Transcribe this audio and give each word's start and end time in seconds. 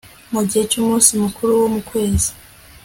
mu 0.33 0.41
gihe 0.47 0.63
cy 0.71 0.77
umunsi 0.81 1.09
mukuru 1.23 1.51
wo 1.61 1.67
mu 1.73 1.81
kwezi 1.89 2.29